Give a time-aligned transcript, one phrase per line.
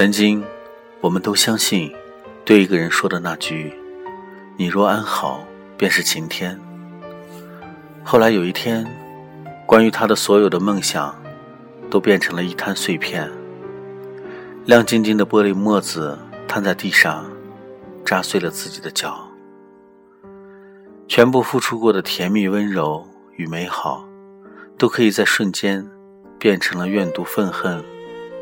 [0.00, 0.42] 曾经，
[1.02, 1.92] 我们都相信，
[2.42, 3.70] 对一个人说的那句
[4.56, 5.44] “你若安好，
[5.76, 6.58] 便是晴天”。
[8.02, 8.82] 后来有一天，
[9.66, 11.14] 关于他的所有的梦想，
[11.90, 13.30] 都变成了一滩碎片。
[14.64, 17.30] 亮晶晶的玻璃沫子摊在地上，
[18.02, 19.28] 扎碎了自己的脚。
[21.08, 24.08] 全部付出过的甜蜜、温柔与美好，
[24.78, 25.86] 都可以在瞬间
[26.38, 27.84] 变成了怨毒、愤恨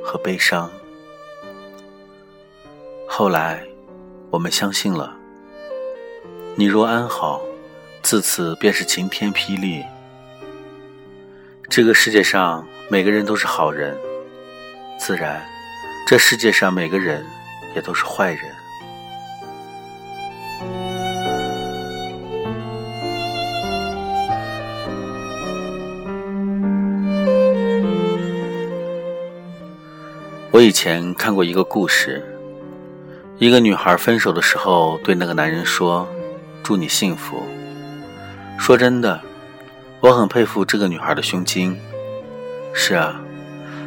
[0.04, 0.70] 和悲伤。
[3.10, 3.64] 后来，
[4.30, 5.12] 我们相信了。
[6.54, 7.40] 你若安好，
[8.02, 9.82] 自此便是晴天霹雳。
[11.68, 13.96] 这个世界上每个人都是好人，
[15.00, 15.42] 自然，
[16.06, 17.26] 这世界上每个人
[17.74, 18.42] 也都是坏人。
[30.52, 32.27] 我以前看过一个故事。
[33.40, 36.08] 一个女孩分手的时候，对那个男人说
[36.60, 37.40] ：“祝你幸福。”
[38.58, 39.20] 说真的，
[40.00, 41.78] 我很佩服这个女孩的胸襟。
[42.74, 43.20] 是啊，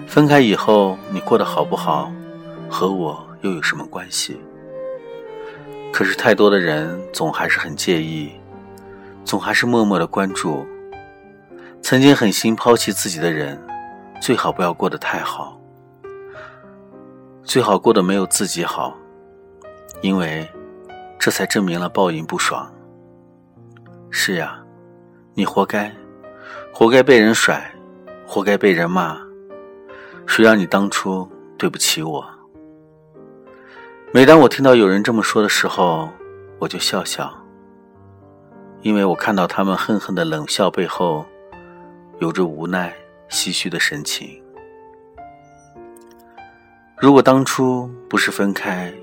[0.07, 2.09] 分开以后你过得好不好，
[2.69, 4.39] 和我又有什么关系？
[5.91, 8.31] 可是太多的人总还是很介意，
[9.25, 10.65] 总还是默默的关注。
[11.81, 13.61] 曾经狠心抛弃自己的人，
[14.21, 15.59] 最好不要过得太好，
[17.43, 18.97] 最好过得没有自己好。
[20.01, 20.49] 因为，
[21.19, 22.71] 这才证明了报应不爽。
[24.09, 24.59] 是呀，
[25.35, 25.95] 你活该，
[26.73, 27.71] 活该被人甩，
[28.25, 29.17] 活该被人骂。
[30.25, 32.25] 谁让你当初对不起我？
[34.11, 36.09] 每当我听到有人这么说的时候，
[36.57, 37.31] 我就笑笑，
[38.81, 41.25] 因为我看到他们恨恨的冷笑背后，
[42.19, 42.93] 有着无奈、
[43.29, 44.41] 唏嘘的神情。
[46.97, 48.93] 如果当初不是分开，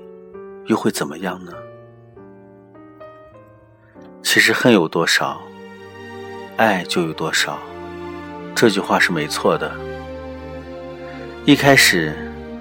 [0.69, 1.51] 又会怎么样呢？
[4.21, 5.41] 其实恨有多少，
[6.57, 7.57] 爱就有多少。
[8.53, 9.71] 这句话是没错的。
[11.43, 12.13] 一开始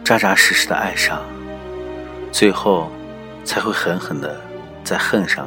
[0.03, 1.21] 扎扎实实的爱上，
[2.33, 2.91] 最后
[3.45, 4.41] 才会狠狠的
[4.83, 5.47] 再恨上。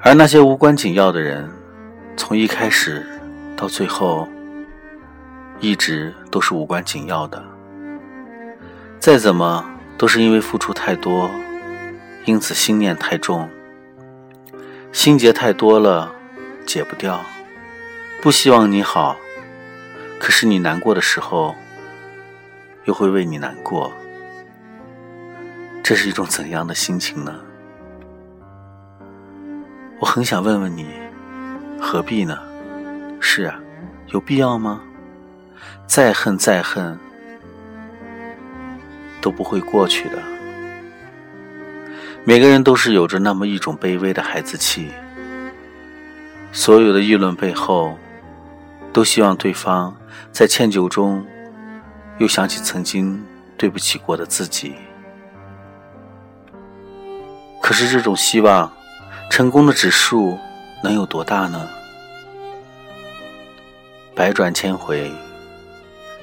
[0.00, 1.48] 而那些无关紧要的人，
[2.16, 3.06] 从一开始
[3.56, 4.26] 到最后，
[5.60, 7.40] 一直都是无关紧要的。
[8.98, 9.70] 再怎么。
[9.96, 11.30] 都是因为付出太多，
[12.24, 13.48] 因此心念太重，
[14.92, 16.12] 心结太多了，
[16.66, 17.20] 解不掉。
[18.20, 19.16] 不希望你好，
[20.18, 21.54] 可是你难过的时候，
[22.84, 23.92] 又会为你难过。
[25.82, 27.40] 这是一种怎样的心情呢？
[30.00, 30.88] 我很想问问你，
[31.78, 32.38] 何必呢？
[33.20, 33.58] 是啊，
[34.08, 34.80] 有必要吗？
[35.86, 36.98] 再恨再恨。
[39.24, 40.18] 都不会过去的。
[42.24, 44.90] 每个人都是有着那么一种卑微的孩子气，
[46.52, 47.96] 所有的议论背后，
[48.92, 49.96] 都希望对方
[50.30, 51.24] 在歉疚中，
[52.18, 53.24] 又想起曾经
[53.56, 54.74] 对不起过的自己。
[57.62, 58.70] 可是这种希望，
[59.30, 60.38] 成功的指数
[60.82, 61.66] 能有多大呢？
[64.14, 65.10] 百转千回，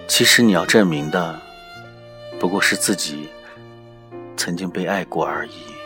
[0.08, 1.42] 其实你要证明的。
[2.42, 3.30] 不过是自己
[4.36, 5.81] 曾经被爱过而已。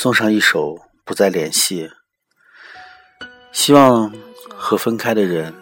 [0.00, 1.86] 送上一首《不再联系》，
[3.52, 4.10] 希望
[4.48, 5.54] 和分开的人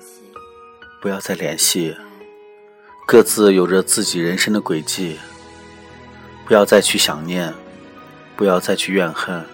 [1.02, 1.96] 不要再联系，
[3.04, 5.18] 各自有着自己人生的轨迹，
[6.46, 7.52] 不要再去想念，
[8.36, 9.44] 不要再去怨恨，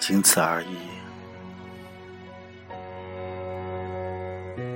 [0.00, 0.99] 仅此而已。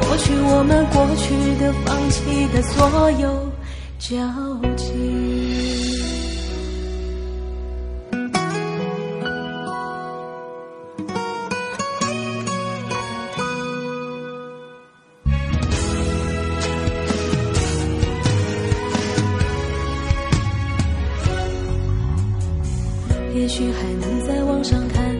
[0.00, 3.52] 抹去我们过去的、放弃的所有
[3.98, 4.16] 交
[4.76, 5.60] 集。
[23.34, 25.19] 也许还能在网上看。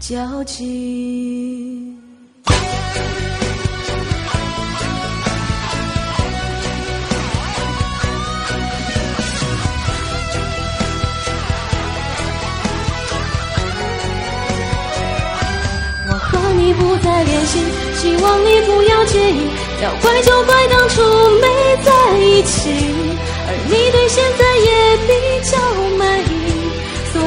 [0.00, 1.94] 交集。
[16.10, 17.58] 我和你不再联系，
[17.96, 19.50] 希望你不要介意。
[19.82, 21.02] 要怪就怪当初
[21.40, 21.46] 没
[21.84, 22.70] 在一起，
[23.46, 24.68] 而你对现在也
[25.06, 25.10] 比
[25.50, 25.52] 较
[25.98, 26.27] 满意。